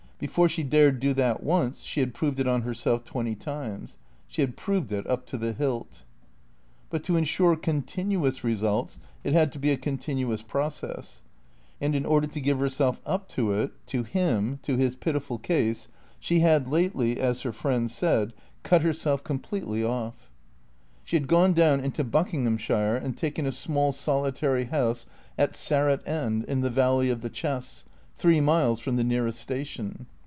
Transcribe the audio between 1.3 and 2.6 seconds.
once she had proved it